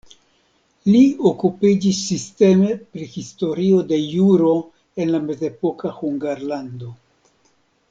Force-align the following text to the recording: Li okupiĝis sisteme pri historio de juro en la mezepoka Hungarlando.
Li 0.93 1.01
okupiĝis 1.31 1.99
sisteme 2.05 2.71
pri 2.95 3.05
historio 3.17 3.83
de 3.93 4.01
juro 4.17 4.55
en 5.05 5.13
la 5.17 5.21
mezepoka 5.29 5.93
Hungarlando. 6.01 6.91